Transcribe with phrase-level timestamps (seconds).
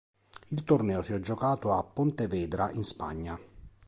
[0.47, 3.39] Il torneo si è giocato a Pontevedra in Spagna.